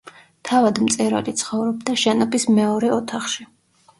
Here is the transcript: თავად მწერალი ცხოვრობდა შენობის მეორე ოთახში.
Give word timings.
თავად 0.49 0.79
მწერალი 0.85 1.33
ცხოვრობდა 1.41 1.95
შენობის 2.05 2.47
მეორე 2.61 2.93
ოთახში. 2.97 3.49